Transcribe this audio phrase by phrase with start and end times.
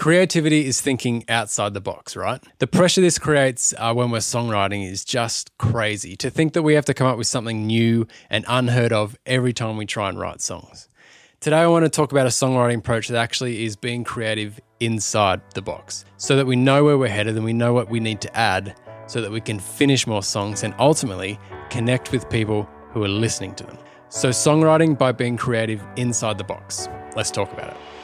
[0.00, 2.42] Creativity is thinking outside the box, right?
[2.58, 6.16] The pressure this creates uh, when we're songwriting is just crazy.
[6.16, 9.52] To think that we have to come up with something new and unheard of every
[9.52, 10.88] time we try and write songs.
[11.40, 15.42] Today, I want to talk about a songwriting approach that actually is being creative inside
[15.52, 18.22] the box so that we know where we're headed and we know what we need
[18.22, 21.38] to add so that we can finish more songs and ultimately
[21.68, 23.76] connect with people who are listening to them.
[24.08, 26.88] So, songwriting by being creative inside the box.
[27.14, 27.99] Let's talk about it.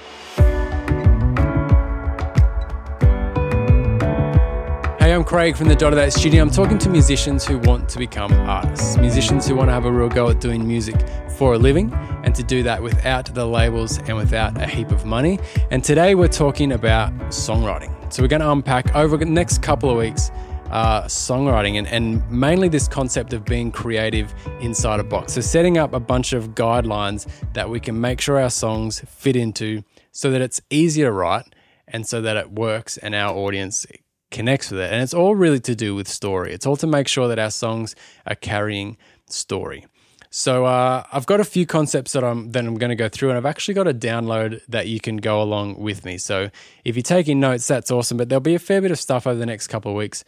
[5.07, 6.43] Hey, I'm Craig from the Dot of That Studio.
[6.43, 9.93] I'm talking to musicians who want to become artists, musicians who want to have a
[9.93, 10.97] real go at doing music
[11.37, 11.93] for a living
[12.25, 15.39] and to do that without the labels and without a heap of money.
[15.71, 18.13] And today we're talking about songwriting.
[18.13, 20.33] So we're going to unpack over the next couple of weeks
[20.71, 25.35] uh, songwriting and, and mainly this concept of being creative inside a box.
[25.35, 29.37] So, setting up a bunch of guidelines that we can make sure our songs fit
[29.37, 31.55] into so that it's easier to write
[31.87, 33.87] and so that it works and our audience
[34.37, 34.93] connects with it.
[34.93, 36.53] And it's all really to do with story.
[36.53, 39.87] It's all to make sure that our songs are carrying story.
[40.31, 43.31] So uh, I've got a few concepts that I'm that I'm going to go through,
[43.31, 46.19] and I've actually got a download that you can go along with me.
[46.19, 46.51] So
[46.85, 48.19] if you're taking notes, that's awesome.
[48.19, 50.25] But there'll be a fair bit of stuff over the next couple of weeks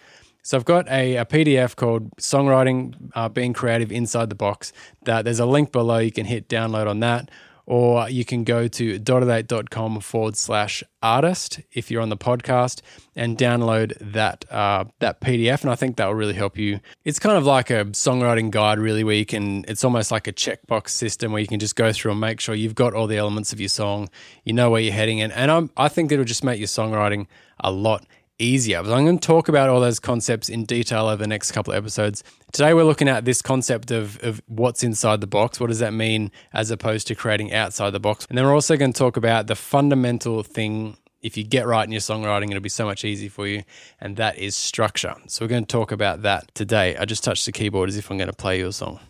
[0.48, 4.72] so I've got a, a PDF called Songwriting uh, Being Creative Inside the Box.
[5.05, 5.98] That there's a link below.
[5.98, 7.31] You can hit download on that,
[7.69, 12.81] or you can go to dotted8.com forward slash artist if you're on the podcast
[13.15, 15.61] and download that uh, that PDF.
[15.61, 16.81] And I think that will really help you.
[17.05, 19.67] It's kind of like a songwriting guide, really, where you can.
[19.69, 22.55] It's almost like a checkbox system where you can just go through and make sure
[22.55, 24.09] you've got all the elements of your song.
[24.45, 27.27] You know where you're heading, and and I'm, I think it'll just make your songwriting
[27.61, 28.07] a lot
[28.39, 28.78] easier.
[28.78, 31.78] I'm going to talk about all those concepts in detail over the next couple of
[31.78, 32.22] episodes.
[32.53, 35.61] Today, we're looking at this concept of, of what's inside the box.
[35.61, 38.27] What does that mean as opposed to creating outside the box?
[38.28, 40.97] And then we're also going to talk about the fundamental thing.
[41.20, 43.64] If you get right in your songwriting, it'll be so much easier for you,
[44.00, 45.14] and that is structure.
[45.27, 46.97] So, we're going to talk about that today.
[46.97, 49.00] I just touched the keyboard as if I'm going to play you a song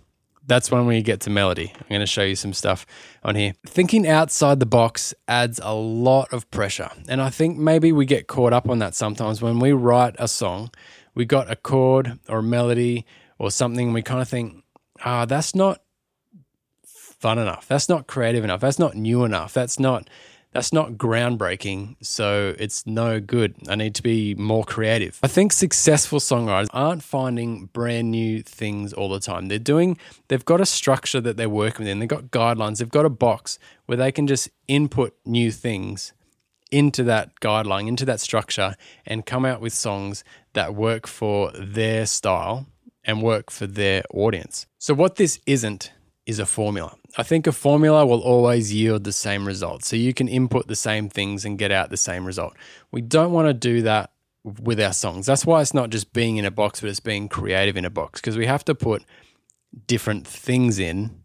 [0.49, 1.73] that's when we get to melody.
[1.75, 2.87] I'm going to show you some stuff
[3.23, 3.53] on here.
[3.67, 6.91] Thinking outside the box adds a lot of pressure.
[7.09, 10.27] And I think maybe we get caught up on that sometimes when we write a
[10.27, 10.71] song,
[11.15, 13.05] we got a chord or a melody
[13.39, 14.65] or something, and we kind of think,
[15.05, 15.83] ah, oh, that's not
[16.85, 17.69] fun enough.
[17.69, 18.61] That's not creative enough.
[18.61, 19.53] That's not new enough.
[19.53, 20.09] That's not
[20.59, 23.55] that's not groundbreaking, so it's no good.
[23.69, 25.21] I need to be more creative.
[25.23, 29.47] I think successful songwriters aren't finding brand new things all the time.
[29.47, 33.05] They're doing, they've got a structure that they're working within, they've got guidelines, they've got
[33.05, 36.13] a box where they can just input new things
[36.73, 38.75] into that guideline, into that structure,
[39.07, 40.25] and come out with songs
[40.55, 42.67] that work for their style
[43.05, 44.67] and work for their audience.
[44.79, 45.93] So, what this isn't
[46.27, 46.98] is a formula.
[47.17, 49.85] I think a formula will always yield the same result.
[49.85, 52.55] So you can input the same things and get out the same result.
[52.93, 54.11] We don't want to do that
[54.45, 55.27] with our songs.
[55.27, 57.91] That's why it's not just being in a box, but it's being creative in a
[57.91, 59.05] box because we have to put
[59.87, 61.23] different things in,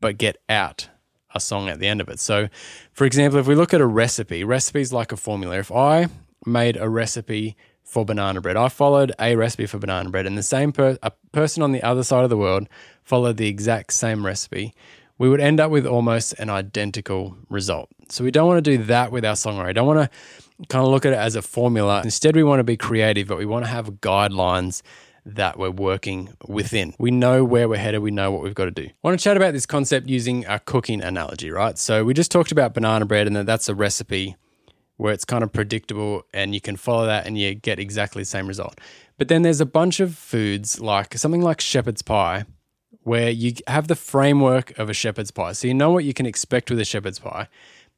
[0.00, 0.88] but get out
[1.34, 2.18] a song at the end of it.
[2.18, 2.48] So,
[2.92, 5.58] for example, if we look at a recipe, recipes like a formula.
[5.58, 6.08] If I
[6.46, 8.56] made a recipe for banana bread.
[8.56, 11.82] I followed a recipe for banana bread, and the same per- a person on the
[11.82, 12.68] other side of the world
[13.04, 14.74] followed the exact same recipe.
[15.18, 17.88] We would end up with almost an identical result.
[18.08, 19.68] So we don't want to do that with our songwriting.
[19.68, 22.02] We don't want to kind of look at it as a formula.
[22.04, 24.82] Instead, we want to be creative, but we want to have guidelines
[25.26, 26.94] that we're working within.
[26.98, 28.84] We know where we're headed, we know what we've got to do.
[28.84, 31.76] I want to chat about this concept using a cooking analogy, right?
[31.76, 34.36] So we just talked about banana bread and that that's a recipe
[34.98, 38.26] where it's kind of predictable and you can follow that and you get exactly the
[38.26, 38.80] same result.
[39.18, 42.46] But then there's a bunch of foods like something like shepherd's pie
[43.06, 45.52] where you have the framework of a shepherd's pie.
[45.52, 47.46] So you know what you can expect with a shepherd's pie,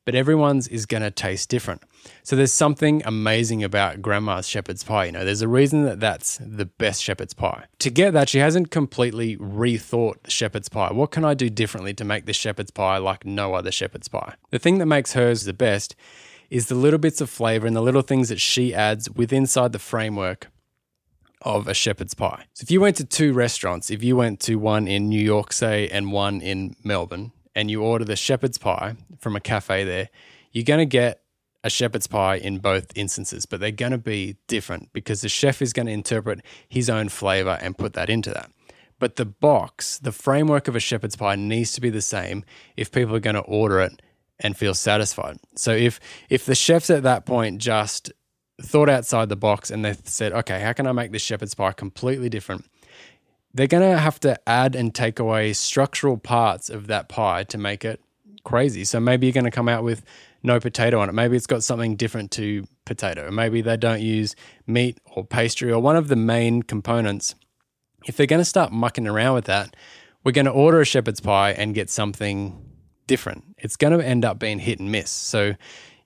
[0.05, 1.83] but everyone's is going to taste different.
[2.23, 5.07] So there's something amazing about grandma's shepherd's pie.
[5.07, 7.65] You know, there's a reason that that's the best shepherd's pie.
[7.79, 10.93] To get that, she hasn't completely rethought shepherd's pie.
[10.93, 14.35] What can I do differently to make the shepherd's pie like no other shepherd's pie?
[14.51, 15.97] The thing that makes hers the best
[16.51, 19.73] is the little bits of flavor and the little things that she adds with inside
[19.73, 20.49] the framework
[21.43, 22.45] of a shepherd's pie.
[22.55, 25.53] So if you went to two restaurants, if you went to one in New York,
[25.53, 30.09] say, and one in Melbourne, and you order the shepherd's pie from a cafe there,
[30.53, 31.23] you're going to get
[31.65, 35.61] a shepherd's pie in both instances, but they're going to be different because the chef
[35.61, 38.51] is going to interpret his own flavor and put that into that.
[38.99, 42.45] But the box, the framework of a shepherd's pie needs to be the same
[42.77, 44.03] if people are going to order it
[44.41, 45.39] and feel satisfied.
[45.57, 48.13] So if if the chefs at that point just
[48.61, 51.73] thought outside the box and they said, okay, how can I make this shepherd's pie
[51.73, 52.65] completely different?
[53.55, 57.59] They're going to have to add and take away structural parts of that pie to
[57.59, 58.01] make it
[58.45, 58.85] crazy.
[58.85, 60.05] So maybe you're going to come out with
[60.43, 61.13] no potato on it.
[61.13, 63.31] Maybe it's got something different to potato.
[63.31, 64.35] Maybe they don't use
[64.67, 67.35] meat or pastry or one of the main components.
[68.07, 69.75] If they're going to start mucking around with that,
[70.25, 72.65] we're going to order a shepherd's pie and get something
[73.07, 73.45] different.
[73.59, 75.11] It's going to end up being hit and miss.
[75.11, 75.55] So,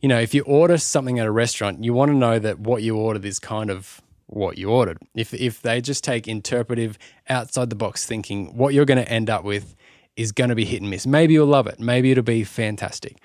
[0.03, 2.83] you know, if you order something at a restaurant, you want to know that what
[2.83, 4.99] you ordered is kind of what you ordered.
[5.15, 9.31] If if they just take interpretive outside the box thinking, what you're going to end
[9.31, 9.77] up with
[10.17, 11.07] is going to be hit and miss.
[11.07, 11.79] Maybe you'll love it.
[11.79, 13.17] Maybe it'll be fantastic.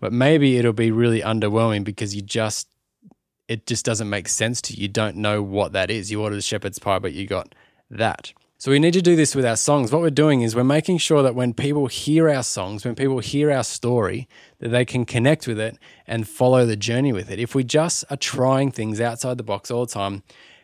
[0.00, 2.68] But maybe it'll be really underwhelming because you just
[3.48, 4.82] it just doesn't make sense to you.
[4.82, 6.10] You don't know what that is.
[6.10, 7.54] You ordered a shepherd's pie, but you got
[7.88, 8.32] that.
[8.58, 9.92] So we need to do this with our songs.
[9.92, 13.18] What we're doing is we're making sure that when people hear our songs, when people
[13.18, 14.30] hear our story,
[14.60, 15.76] that they can connect with it
[16.06, 17.38] and follow the journey with it.
[17.38, 20.22] If we just are trying things outside the box all the time,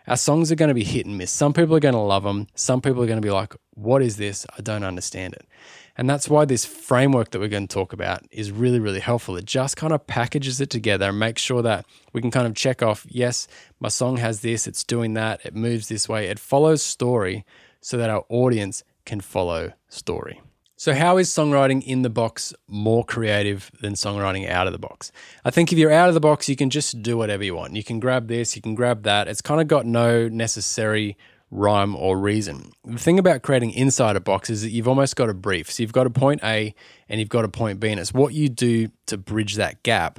[0.08, 1.30] our songs are going to be hit and miss.
[1.30, 2.46] Some people are going to love them.
[2.54, 4.46] Some people are going to be like, "What is this?
[4.58, 5.46] I don't understand it."
[5.94, 9.36] And that's why this framework that we're going to talk about is really, really helpful.
[9.36, 11.84] It just kind of packages it together and makes sure that
[12.14, 13.46] we can kind of check off yes,
[13.80, 17.44] my song has this, it's doing that, it moves this way, it follows story
[17.82, 20.40] so that our audience can follow story.
[20.82, 25.12] So, how is songwriting in the box more creative than songwriting out of the box?
[25.44, 27.76] I think if you're out of the box, you can just do whatever you want.
[27.76, 29.28] You can grab this, you can grab that.
[29.28, 31.16] It's kind of got no necessary
[31.52, 32.72] rhyme or reason.
[32.84, 35.70] The thing about creating inside a box is that you've almost got a brief.
[35.70, 36.74] So, you've got a point A
[37.08, 40.18] and you've got a point B, and it's what you do to bridge that gap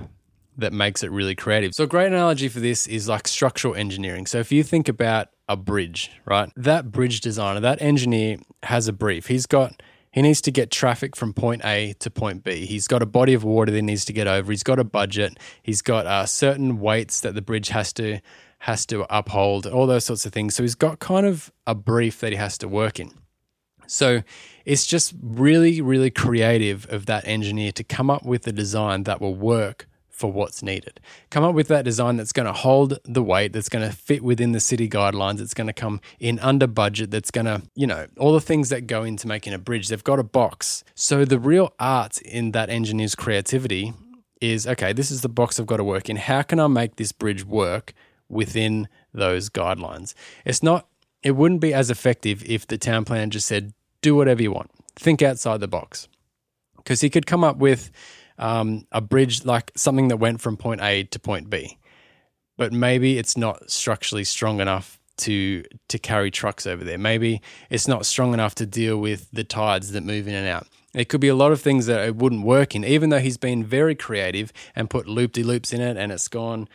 [0.57, 1.74] that makes it really creative.
[1.74, 4.27] So, a great analogy for this is like structural engineering.
[4.27, 6.51] So, if you think about a bridge, right?
[6.56, 9.28] That bridge designer, that engineer has a brief.
[9.28, 9.81] He's got
[10.12, 12.68] he needs to get traffic from point A to point B.
[12.68, 14.51] He's got a body of water that he needs to get over.
[14.51, 15.40] He's got a budget.
[15.63, 18.19] He's got uh, certain weights that the bridge has to
[18.60, 19.66] has to uphold.
[19.66, 20.56] All those sorts of things.
[20.56, 23.12] So he's got kind of a brief that he has to work in.
[23.88, 24.22] So
[24.66, 29.19] it's just really, really creative of that engineer to come up with a design that
[29.19, 31.00] will work for what's needed.
[31.31, 34.24] Come up with that design that's going to hold the weight, that's going to fit
[34.24, 37.88] within the city guidelines, it's going to come in under budget, that's going to, you
[37.88, 39.88] know, all the things that go into making a bridge.
[39.88, 40.83] They've got a box.
[40.94, 43.94] So the real art in that engineer's creativity
[44.39, 46.18] is okay, this is the box I've got to work in.
[46.18, 47.94] How can I make this bridge work
[48.30, 50.13] within those guidelines?
[50.45, 50.88] It's not,
[51.24, 54.69] it wouldn't be as effective if the town planner just said, do whatever you want,
[54.95, 56.07] think outside the box.
[56.77, 57.89] Because he could come up with,
[58.38, 61.77] um, a bridge like something that went from point A to point B,
[62.57, 66.97] but maybe it's not structurally strong enough to to carry trucks over there.
[66.97, 70.68] Maybe it's not strong enough to deal with the tides that move in and out.
[70.94, 73.38] It could be a lot of things that it wouldn't work in, even though he's
[73.38, 76.68] been very creative and put loop de loops in it, and it's gone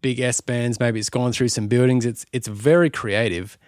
[0.00, 0.78] big S bands.
[0.80, 2.04] Maybe it's gone through some buildings.
[2.06, 3.58] It's it's very creative,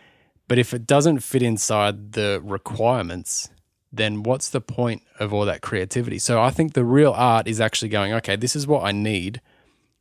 [0.48, 3.50] but if it doesn't fit inside the requirements,
[3.96, 6.18] then what's the point of all that creativity?
[6.18, 9.40] So I think the real art is actually going, okay, this is what I need.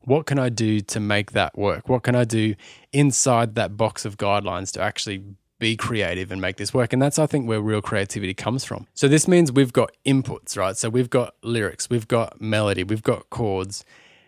[0.02, 1.88] What can I do to make that work?
[1.88, 2.56] What can I do
[2.92, 5.24] inside that box of guidelines to actually
[5.60, 6.92] be creative and make this work?
[6.92, 8.88] And that's, I think, where real creativity comes from.
[8.94, 10.76] So this means we've got inputs, right?
[10.76, 13.86] So we've got lyrics, we've got melody, we've got chords.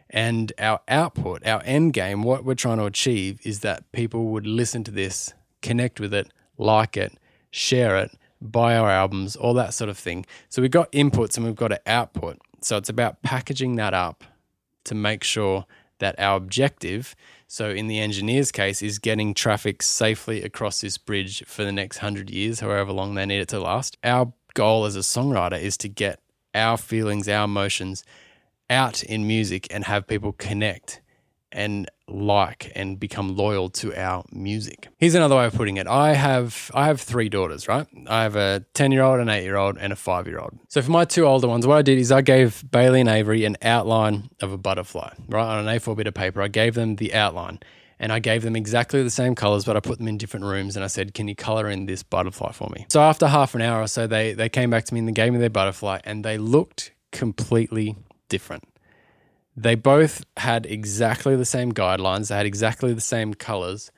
[0.09, 4.47] And our output, our end game, what we're trying to achieve is that people would
[4.47, 7.17] listen to this, connect with it, like it,
[7.51, 8.11] share it,
[8.41, 10.25] buy our albums, all that sort of thing.
[10.49, 12.39] So we've got inputs and we've got an output.
[12.61, 14.23] So it's about packaging that up
[14.85, 15.65] to make sure
[15.99, 17.15] that our objective,
[17.47, 21.99] so in the engineer's case, is getting traffic safely across this bridge for the next
[21.99, 23.97] hundred years, however long they need it to last.
[24.03, 26.19] Our goal as a songwriter is to get
[26.53, 28.03] our feelings, our emotions
[28.69, 31.01] out in music and have people connect
[31.51, 34.89] and like and become loyal to our music.
[34.97, 35.87] Here's another way of putting it.
[35.87, 37.87] I have I have three daughters, right?
[38.07, 40.59] I have a 10-year-old, an 8-year-old, and a 5-year-old.
[40.69, 43.45] So for my two older ones, what I did is I gave Bailey and Avery
[43.45, 45.57] an outline of a butterfly, right?
[45.57, 46.41] On an A4 bit of paper.
[46.41, 47.59] I gave them the outline
[47.99, 50.75] and I gave them exactly the same colors, but I put them in different rooms
[50.75, 52.85] and I said, Can you color in this butterfly for me?
[52.89, 55.13] So after half an hour or so, they, they came back to me and they
[55.13, 57.95] gave me their butterfly and they looked completely
[58.29, 58.63] different.
[59.55, 63.91] They both had exactly the same guidelines, they had exactly the same colors,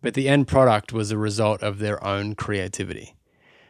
[0.00, 3.14] but the end product was a result of their own creativity.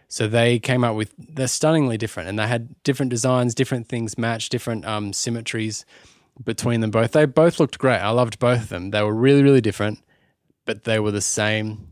[0.08, 4.16] So they came up with they're stunningly different, and they had different designs, different things
[4.16, 5.84] matched, different um, symmetries
[6.42, 7.12] between them both.
[7.12, 7.98] They both looked great.
[7.98, 8.90] I loved both of them.
[8.90, 10.00] They were really, really different,
[10.64, 11.88] but they were the same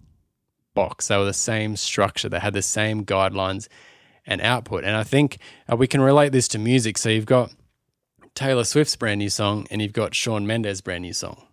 [0.74, 1.08] box.
[1.08, 2.28] They were the same structure.
[2.28, 3.68] They had the same guidelines
[4.26, 4.84] and output.
[4.84, 5.38] And I think
[5.70, 6.98] uh, we can relate this to music.
[6.98, 7.52] So you've got
[8.34, 11.46] Taylor Swift's brand new song and you've got Shawn Mendes' brand new song.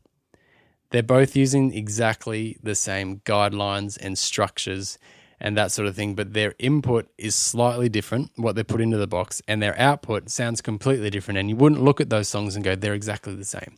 [0.92, 4.98] They're both using exactly the same guidelines and structures
[5.42, 8.98] and that sort of thing, but their input is slightly different, what they put into
[8.98, 11.38] the box, and their output sounds completely different.
[11.38, 13.78] And you wouldn't look at those songs and go, they're exactly the same.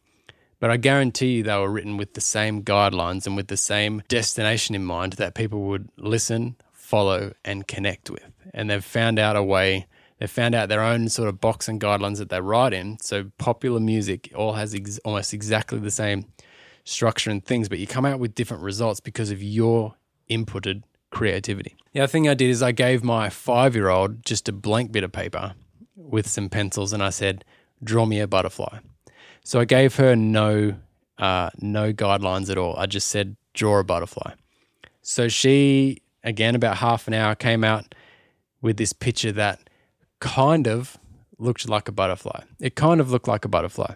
[0.60, 4.03] But I guarantee you they were written with the same guidelines and with the same
[4.08, 8.31] destination in mind that people would listen, follow, and connect with.
[8.53, 9.88] And they've found out a way,
[10.21, 12.99] they've found out their own sort of box and guidelines that they write in.
[13.01, 16.25] So popular music all has ex- almost exactly the same
[16.83, 19.95] structure and things, but you come out with different results because of your
[20.29, 21.75] inputted creativity.
[21.93, 24.91] The other thing I did is I gave my five year old just a blank
[24.91, 25.55] bit of paper
[25.95, 27.43] with some pencils and I said,
[27.83, 28.77] draw me a butterfly.
[29.43, 30.75] So I gave her no
[31.17, 32.75] uh, no guidelines at all.
[32.77, 34.33] I just said, draw a butterfly.
[35.01, 37.95] So she, again, about half an hour, came out
[38.61, 39.59] with this picture that
[40.21, 40.97] kind of
[41.37, 42.43] looked like a butterfly.
[42.61, 43.95] It kind of looked like a butterfly.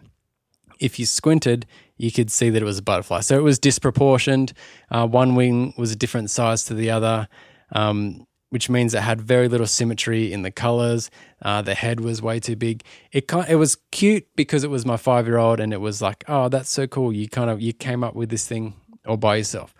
[0.80, 1.66] If you squinted,
[1.98, 3.22] you could see that it was a butterfly.
[3.22, 4.52] So it was disproportioned.
[4.92, 7.30] Uh, one wing was a different size to the other,
[7.72, 11.10] um, which means it had very little symmetry in the colors.
[11.42, 12.84] Uh, the head was way too big.
[13.14, 16.02] It kind, it was cute because it was my five year old, and it was
[16.02, 17.14] like, oh, that's so cool.
[17.14, 18.74] You kind of you came up with this thing
[19.06, 19.74] all by yourself,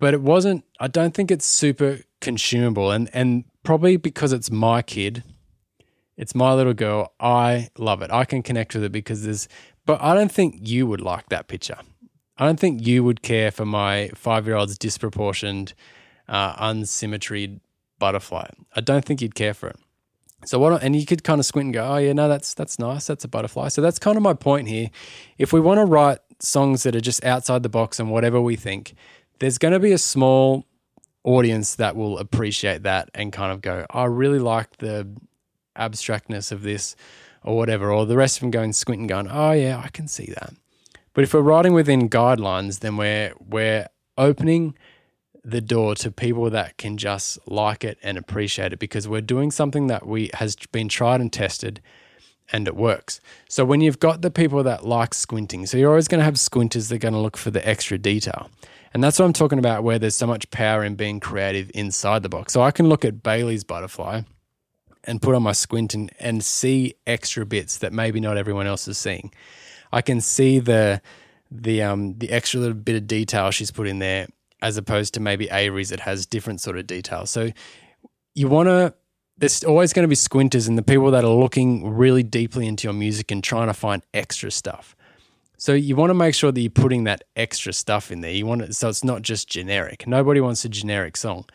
[0.00, 0.64] but it wasn't.
[0.80, 5.22] I don't think it's super consumable, and and probably because it's my kid.
[6.16, 7.12] It's my little girl.
[7.18, 8.10] I love it.
[8.10, 9.48] I can connect with it because there's
[9.86, 11.76] but I don't think you would like that picture.
[12.38, 15.74] I don't think you would care for my five year old's disproportioned,
[16.28, 17.60] uh, unsymmetry
[17.98, 18.48] butterfly.
[18.74, 19.76] I don't think you'd care for it.
[20.46, 20.82] So what?
[20.82, 23.06] And you could kind of squint and go, "Oh yeah, no, that's that's nice.
[23.06, 24.90] That's a butterfly." So that's kind of my point here.
[25.38, 28.56] If we want to write songs that are just outside the box and whatever we
[28.56, 28.94] think,
[29.38, 30.66] there's going to be a small
[31.22, 35.08] audience that will appreciate that and kind of go, "I really like the
[35.76, 36.96] abstractness of this."
[37.44, 40.26] or whatever, or the rest of them going squinting, going, "Oh yeah, I can see
[40.26, 40.54] that."
[41.12, 43.86] But if we're writing within guidelines, then we're we're
[44.18, 44.74] opening
[45.44, 49.50] the door to people that can just like it and appreciate it because we're doing
[49.50, 51.82] something that we has been tried and tested
[52.50, 53.20] and it works.
[53.48, 56.38] So when you've got the people that like squinting, so you're always going to have
[56.38, 58.50] squinters that are going to look for the extra detail.
[58.92, 62.22] And that's what I'm talking about where there's so much power in being creative inside
[62.22, 62.52] the box.
[62.52, 64.22] So I can look at Bailey's butterfly
[65.06, 68.88] and put on my squint and, and see extra bits that maybe not everyone else
[68.88, 69.32] is seeing.
[69.92, 71.00] I can see the
[71.50, 74.26] the um the extra little bit of detail she's put in there
[74.60, 77.26] as opposed to maybe Avery's that has different sort of detail.
[77.26, 77.50] So
[78.34, 78.94] you want to
[79.36, 82.86] there's always going to be squinters and the people that are looking really deeply into
[82.86, 84.94] your music and trying to find extra stuff.
[85.56, 88.30] So you want to make sure that you're putting that extra stuff in there.
[88.30, 90.06] You want it so it's not just generic.
[90.06, 91.46] Nobody wants a generic song.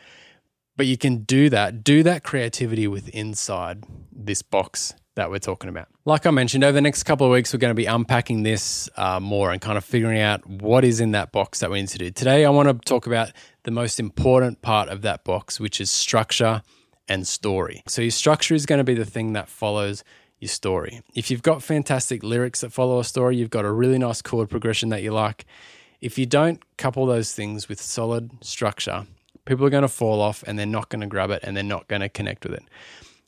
[0.79, 3.83] But you can do that, do that creativity with inside
[4.13, 5.89] this box that we're talking about.
[6.05, 8.89] Like I mentioned, over the next couple of weeks, we're going to be unpacking this
[8.95, 11.89] uh, more and kind of figuring out what is in that box that we need
[11.89, 12.11] to do.
[12.11, 13.33] Today, I want to talk about
[13.63, 16.61] the most important part of that box, which is structure
[17.09, 17.83] and story.
[17.85, 20.05] So, your structure is going to be the thing that follows
[20.39, 21.01] your story.
[21.13, 24.49] If you've got fantastic lyrics that follow a story, you've got a really nice chord
[24.49, 25.43] progression that you like.
[25.99, 29.07] If you don't couple those things with solid structure,
[29.49, 31.63] People are going to fall off and they're not going to grab it and they're
[31.63, 32.63] not going to connect with it.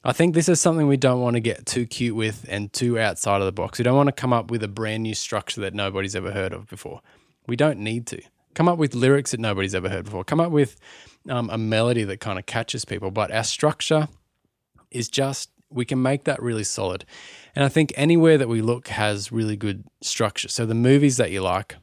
[0.04, 3.00] I think this is something we don't want to get too cute with and too
[3.00, 3.80] outside of the box.
[3.80, 6.54] We don't want to come up with a brand new structure that nobody's ever heard
[6.54, 7.02] of before.
[7.48, 8.22] We don't need to.
[8.54, 10.24] Come up with lyrics that nobody's ever heard before.
[10.24, 10.76] Come up with
[11.28, 13.10] um, a melody that kind of catches people.
[13.10, 14.08] But our structure
[14.92, 17.04] is just, we can make that really solid.
[17.56, 20.50] And I think anywhere that we look has really good structure.
[20.50, 21.78] So the movies that you like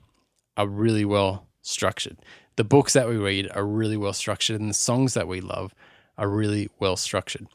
[0.57, 2.19] are really well structured
[2.59, 5.73] the books that we read are really well structured and the songs that we love
[6.19, 7.47] are really well structured.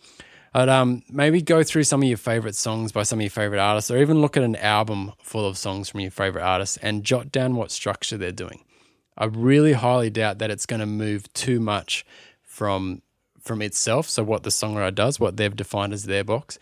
[0.53, 3.59] I'd um, maybe go through some of your favorite songs by some of your favorite
[3.59, 7.03] artists, or even look at an album full of songs from your favorite artists and
[7.03, 8.63] jot down what structure they're doing.
[9.17, 12.05] I really highly doubt that it's going to move too much
[12.41, 13.01] from
[13.41, 14.07] from itself.
[14.07, 16.57] So what the songwriter does, what they've defined as their box,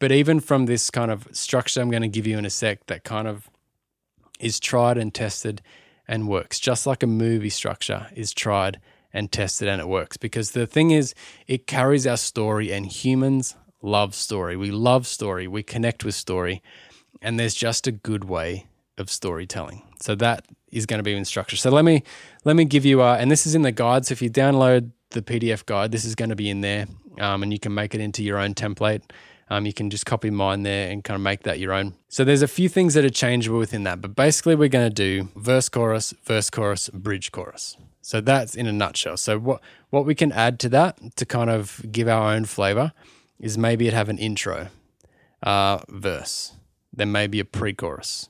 [0.00, 2.86] but even from this kind of structure I'm going to give you in a sec,
[2.86, 3.48] that kind of
[4.40, 5.62] is tried and tested
[6.06, 8.80] and works, just like a movie structure is tried
[9.12, 10.16] and tested and it works.
[10.16, 11.14] Because the thing is,
[11.46, 14.56] it carries our story, and humans love story.
[14.56, 16.62] We love story, we connect with story,
[17.22, 18.66] and there's just a good way
[18.98, 19.82] of storytelling.
[20.00, 21.56] So that is going to be in structure.
[21.56, 22.02] So let me
[22.44, 24.06] let me give you, a, and this is in the guide.
[24.06, 26.86] So if you download the PDF guide, this is going to be in there,
[27.20, 29.02] um, and you can make it into your own template.
[29.50, 31.94] Um, you can just copy mine there and kind of make that your own.
[32.08, 34.94] So there's a few things that are changeable within that, but basically we're going to
[34.94, 37.76] do verse chorus, verse chorus, bridge chorus.
[38.00, 39.16] So that's in a nutshell.
[39.16, 39.60] So what
[39.90, 42.92] what we can add to that to kind of give our own flavor
[43.38, 44.68] is maybe it have an intro,
[45.42, 46.52] uh, verse,
[46.92, 48.28] then maybe a pre-chorus,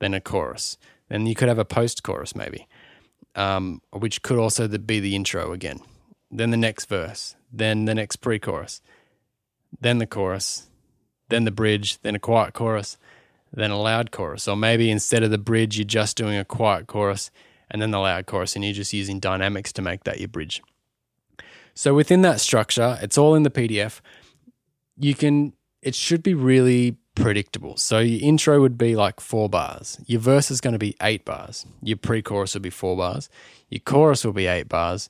[0.00, 0.78] then a chorus,
[1.08, 2.66] then you could have a post-chorus maybe,
[3.34, 5.80] um, which could also be the intro again.
[6.30, 8.80] then the next verse, then the next pre chorus,
[9.80, 10.68] then the chorus,
[11.28, 12.96] then the bridge, then a quiet chorus,
[13.52, 14.48] then a loud chorus.
[14.48, 17.30] Or maybe instead of the bridge, you're just doing a quiet chorus
[17.70, 20.62] and then the loud chorus, and you're just using dynamics to make that your bridge.
[21.74, 24.00] So within that structure, it's all in the PDF.
[24.96, 27.76] You can, it should be really predictable.
[27.76, 30.00] So your intro would be like four bars.
[30.06, 31.66] Your verse is going to be eight bars.
[31.82, 33.28] Your pre chorus will be four bars.
[33.70, 35.08] Your chorus will be eight bars.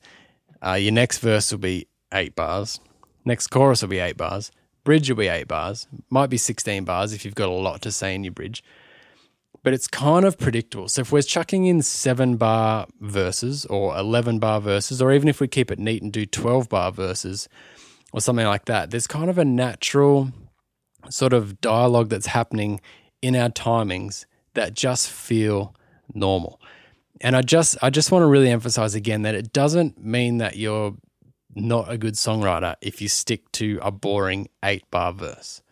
[0.64, 2.80] Uh, your next verse will be eight bars.
[3.25, 4.50] Next chorus will be eight bars.
[4.85, 5.87] Bridge will be eight bars.
[6.11, 8.62] Might be 16 bars if you've got a lot to say in your bridge.
[9.62, 10.88] But it's kind of predictable.
[10.88, 15.40] So if we're chucking in seven bar verses or 11 bar verses, or even if
[15.40, 17.49] we keep it neat and do 12 bar verses
[18.12, 20.31] or something like that, there's kind of a natural
[21.09, 22.81] sort of dialogue that's happening
[23.23, 25.75] in our timings that just feel
[26.12, 26.61] normal.
[27.21, 30.57] And I just I just want to really emphasize again that it doesn't mean that
[30.57, 30.95] you're
[31.57, 35.63] not a good songwriter if you stick to a boring 8 bar verse.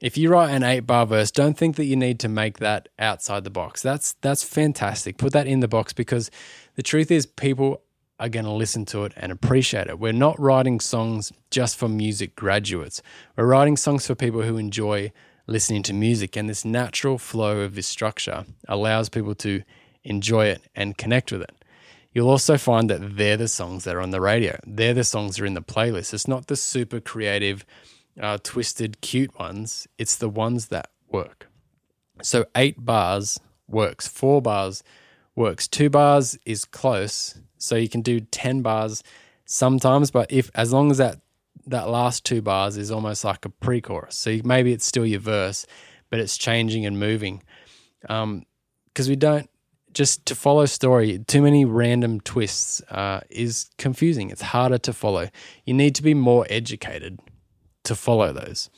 [0.00, 2.88] If you write an 8 bar verse, don't think that you need to make that
[2.98, 3.82] outside the box.
[3.82, 5.18] That's that's fantastic.
[5.18, 6.30] Put that in the box because
[6.76, 7.82] the truth is people
[8.18, 9.98] are going to listen to it and appreciate it.
[9.98, 13.02] We're not writing songs just for music graduates.
[13.36, 15.12] We're writing songs for people who enjoy
[15.46, 16.36] listening to music.
[16.36, 19.62] And this natural flow of this structure allows people to
[20.04, 21.59] enjoy it and connect with it.
[22.12, 25.36] You'll also find that they're the songs that are on the radio, they're the songs
[25.36, 26.12] that are in the playlist.
[26.12, 27.64] It's not the super creative,
[28.20, 31.48] uh, twisted, cute ones, it's the ones that work.
[32.22, 33.38] So, eight bars
[33.68, 34.82] works, four bars
[35.34, 39.02] works, two bars is close so you can do 10 bars
[39.44, 41.20] sometimes, but if as long as that
[41.66, 44.16] that last two bars is almost like a pre-chorus.
[44.16, 45.66] So maybe it's still your verse,
[46.08, 47.42] but it's changing and moving.
[48.08, 48.44] Um,
[48.86, 49.48] because we don't
[49.92, 54.30] just to follow story, too many random twists uh, is confusing.
[54.30, 55.28] It's harder to follow.
[55.64, 57.20] You need to be more educated
[57.84, 58.70] to follow those.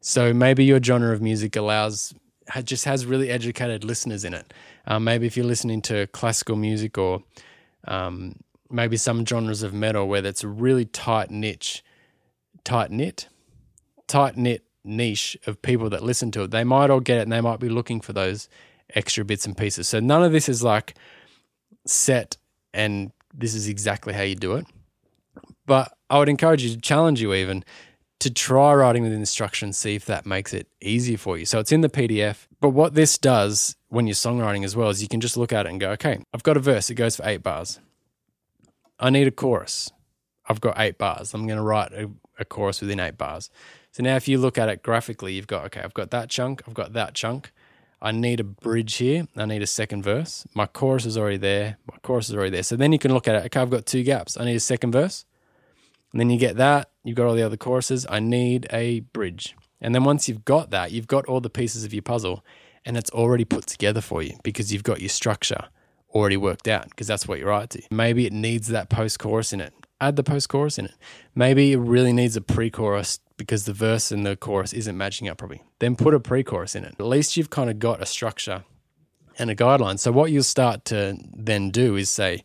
[0.00, 2.14] So maybe your genre of music allows
[2.64, 4.52] just has really educated listeners in it.
[4.86, 7.22] Um, maybe if you're listening to classical music or
[7.86, 8.36] um,
[8.70, 11.84] maybe some genres of metal where that's a really tight niche,
[12.64, 13.28] tight knit,
[14.06, 16.50] tight knit niche of people that listen to it.
[16.50, 18.48] They might all get it and they might be looking for those
[18.94, 19.88] extra bits and pieces.
[19.88, 20.94] So none of this is like
[21.86, 22.36] set
[22.72, 24.66] and this is exactly how you do it.
[25.66, 27.64] But I would encourage you to challenge you even
[28.20, 31.44] to try writing with instructions, see if that makes it easier for you.
[31.44, 32.46] So it's in the PDF.
[32.60, 35.66] But what this does when you're songwriting as well is you can just look at
[35.66, 37.78] it and go, okay, I've got a verse, it goes for eight bars.
[38.98, 39.92] I need a chorus.
[40.48, 41.32] I've got eight bars.
[41.32, 43.50] I'm going to write a, a chorus within eight bars.
[43.92, 46.62] So now if you look at it graphically, you've got, okay, I've got that chunk,
[46.66, 47.52] I've got that chunk.
[48.00, 49.26] I need a bridge here.
[49.36, 50.46] I need a second verse.
[50.54, 51.78] My chorus is already there.
[51.90, 52.62] My chorus is already there.
[52.62, 53.44] So then you can look at it.
[53.46, 54.36] Okay, I've got two gaps.
[54.36, 55.24] I need a second verse.
[56.12, 58.06] And then you get that, you've got all the other choruses.
[58.08, 59.54] I need a bridge.
[59.80, 62.44] And then once you've got that, you've got all the pieces of your puzzle
[62.84, 65.68] and it's already put together for you because you've got your structure
[66.14, 67.82] already worked out because that's what you write to.
[67.90, 69.74] Maybe it needs that post chorus in it.
[70.00, 70.94] Add the post chorus in it.
[71.34, 75.28] Maybe it really needs a pre chorus because the verse and the chorus isn't matching
[75.28, 75.62] up properly.
[75.78, 76.96] Then put a pre chorus in it.
[76.98, 78.64] At least you've kind of got a structure
[79.38, 79.98] and a guideline.
[79.98, 82.44] So what you'll start to then do is say,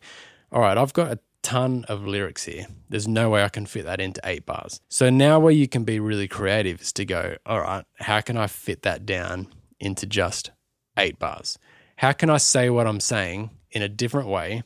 [0.50, 2.66] all right, I've got a ton of lyrics here.
[2.88, 4.80] There's no way I can fit that into eight bars.
[4.88, 8.36] So now where you can be really creative is to go, all right, how can
[8.36, 10.52] I fit that down into just
[10.96, 11.58] eight bars?
[11.96, 14.62] How can I say what I'm saying in a different way?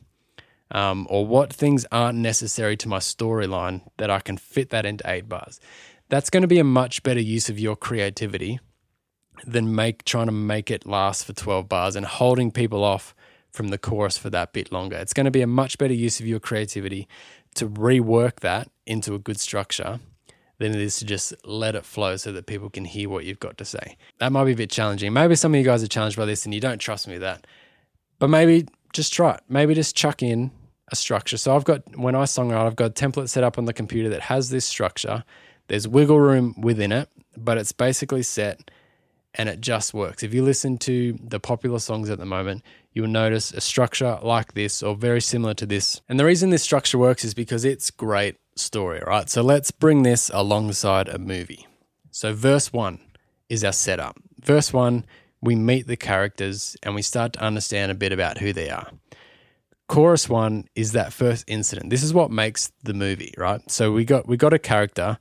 [0.71, 5.03] Um, or what things aren't necessary to my storyline that I can fit that into
[5.09, 5.59] eight bars?
[6.09, 8.59] That's going to be a much better use of your creativity
[9.45, 13.15] than make trying to make it last for 12 bars and holding people off
[13.51, 14.97] from the chorus for that bit longer.
[14.97, 17.07] It's going to be a much better use of your creativity
[17.55, 19.99] to rework that into a good structure
[20.59, 23.39] than it is to just let it flow so that people can hear what you've
[23.39, 23.97] got to say.
[24.19, 25.13] That might be a bit challenging.
[25.13, 27.21] Maybe some of you guys are challenged by this and you don't trust me with
[27.21, 27.47] that.
[28.19, 29.41] But maybe just try it.
[29.47, 30.51] Maybe just chuck in
[30.91, 31.37] a structure.
[31.37, 34.09] So I've got when I songwrite, I've got a template set up on the computer
[34.09, 35.23] that has this structure.
[35.69, 38.69] There's wiggle room within it, but it's basically set
[39.35, 40.23] and it just works.
[40.23, 44.53] If you listen to the popular songs at the moment, you'll notice a structure like
[44.53, 46.01] this or very similar to this.
[46.09, 49.29] And the reason this structure works is because it's great story, right?
[49.29, 51.67] So let's bring this alongside a movie.
[52.11, 52.99] So, verse one
[53.47, 54.17] is our setup.
[54.41, 55.05] Verse one,
[55.41, 58.89] we meet the characters and we start to understand a bit about who they are.
[59.87, 61.89] Chorus one is that first incident.
[61.89, 63.61] This is what makes the movie, right?
[63.71, 65.17] So we got we got a character,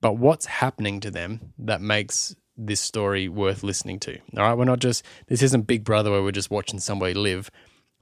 [0.00, 4.18] but what's happening to them that makes this story worth listening to.
[4.36, 7.50] All right, we're not just this isn't Big Brother where we're just watching somebody live.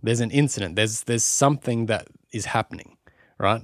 [0.03, 0.77] There's an incident.
[0.77, 2.97] There's there's something that is happening,
[3.39, 3.63] right?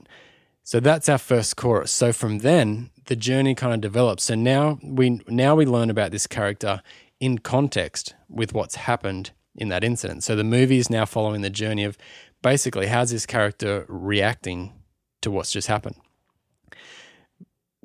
[0.64, 1.90] So that's our first chorus.
[1.90, 4.24] So from then, the journey kind of develops.
[4.24, 6.82] So now we now we learn about this character
[7.18, 10.24] in context with what's happened in that incident.
[10.24, 11.96] So the movie is now following the journey of
[12.42, 14.72] basically how's this character reacting
[15.22, 15.96] to what's just happened.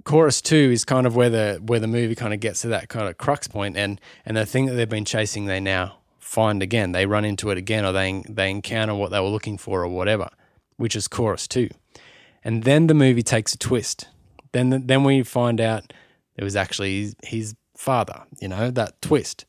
[0.07, 2.87] Chorus two is kind of where the where the movie kind of gets to that
[2.87, 6.63] kind of crux point, and and the thing that they've been chasing, they now find
[6.63, 6.93] again.
[6.93, 9.89] They run into it again, or they they encounter what they were looking for, or
[9.89, 10.29] whatever,
[10.77, 11.67] which is chorus two.
[12.41, 14.07] And then the movie takes a twist.
[14.53, 15.91] Then then we find out
[16.37, 18.23] it was actually his father.
[18.39, 19.43] You know that twist.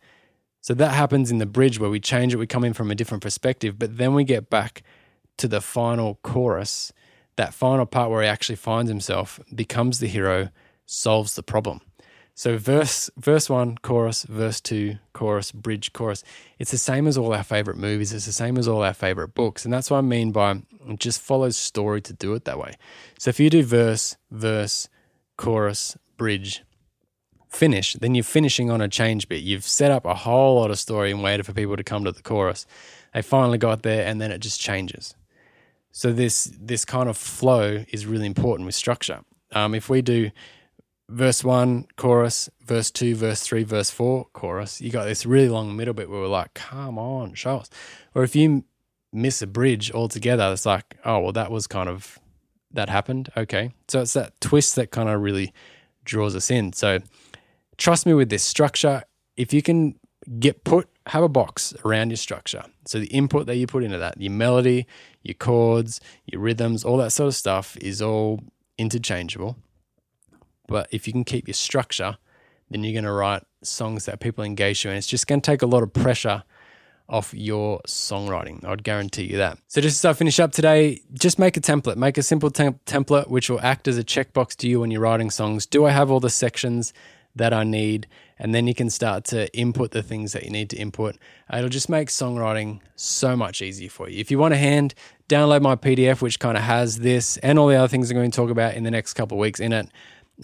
[0.61, 2.38] So that happens in the bridge where we change it.
[2.38, 4.83] We come in from a different perspective, but then we get back
[5.37, 6.92] to the final chorus.
[7.38, 10.48] That final part where he actually finds himself, becomes the hero,
[10.87, 11.81] solves the problem.
[12.35, 16.24] So verse verse one, chorus, verse two, chorus, bridge, chorus.
[16.59, 18.12] It's the same as all our favorite movies.
[18.12, 20.98] It's the same as all our favorite books, and that's what I mean by it
[20.98, 22.74] just follows story to do it that way.
[23.20, 24.88] So if you do verse, verse,
[25.37, 26.64] chorus, bridge,
[27.48, 29.42] finish, then you're finishing on a change bit.
[29.44, 32.11] You've set up a whole lot of story and waited for people to come to
[32.11, 32.66] the chorus.
[33.14, 35.14] They finally got there, and then it just changes.
[35.98, 39.22] So this this kind of flow is really important with structure.
[39.50, 40.30] Um, if we do
[41.08, 45.76] verse one, chorus, verse two, verse three, verse four, chorus, you got this really long
[45.76, 47.68] middle bit where we're like, come on, show us.
[48.14, 48.64] Or if you
[49.12, 52.20] miss a bridge altogether, it's like, oh, well, that was kind of,
[52.70, 53.30] that happened.
[53.37, 53.72] Okay.
[53.88, 55.52] So it's that twist that kind of really
[56.04, 56.74] draws us in.
[56.74, 57.00] So
[57.76, 59.02] trust me with this structure.
[59.37, 59.98] If you can
[60.38, 62.64] get put, have a box around your structure.
[62.87, 64.87] So the input that you put into that, your melody,
[65.23, 68.40] your chords, your rhythms, all that sort of stuff is all
[68.79, 69.57] interchangeable
[70.68, 72.18] but if you can keep your structure,
[72.71, 75.51] then you're going to write songs that people engage you, and it's just going to
[75.51, 76.44] take a lot of pressure
[77.09, 78.62] off your songwriting.
[78.64, 79.59] I'd guarantee you that.
[79.66, 81.97] So just as I finish up today, just make a template.
[81.97, 85.01] Make a simple tem- template which will act as a checkbox to you when you're
[85.01, 85.64] writing songs.
[85.64, 86.92] Do I have all the sections
[87.35, 88.07] that I need?
[88.38, 91.16] And then you can start to input the things that you need to input.
[91.53, 94.18] It'll just make songwriting so much easier for you.
[94.20, 94.94] If you want a hand,
[95.29, 98.31] download my PDF, which kind of has this and all the other things I'm going
[98.31, 99.88] to talk about in the next couple of weeks in it.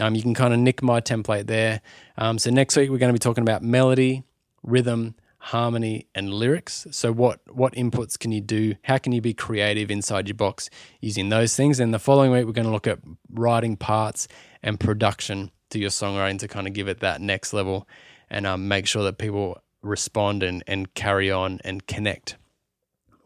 [0.00, 1.80] Um, you can kind of nick my template there.
[2.18, 4.24] Um, so next week we're going to be talking about melody,
[4.62, 6.86] rhythm, harmony, and lyrics.
[6.90, 8.74] So what what inputs can you do?
[8.82, 11.78] How can you be creative inside your box using those things?
[11.78, 12.98] And the following week we're going to look at
[13.30, 14.26] writing parts
[14.62, 17.86] and production to your songwriting to kind of give it that next level
[18.30, 22.36] and um, make sure that people respond and, and carry on and connect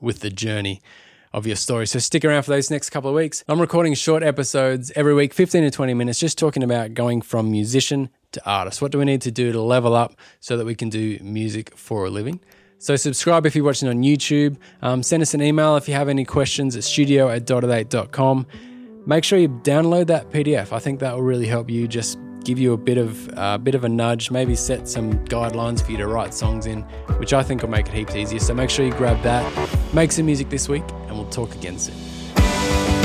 [0.00, 0.80] with the journey
[1.32, 1.87] of your story.
[1.87, 3.44] So stick around for those next couple of weeks.
[3.48, 7.50] I'm recording short episodes every week, 15 to 20 minutes, just talking about going from
[7.50, 8.80] musician to artist.
[8.80, 11.76] What do we need to do to level up so that we can do music
[11.76, 12.40] for a living?
[12.78, 14.56] So subscribe if you're watching on YouTube.
[14.80, 18.46] Um, send us an email if you have any questions at studio at dotted8.com.
[19.04, 20.72] Make sure you download that PDF.
[20.72, 23.58] I think that will really help you just give you a bit of a uh,
[23.58, 26.80] bit of a nudge, maybe set some guidelines for you to write songs in,
[27.18, 28.38] which I think will make it heaps easier.
[28.38, 29.44] So make sure you grab that,
[29.92, 32.97] make some music this week, and we'll talk again soon.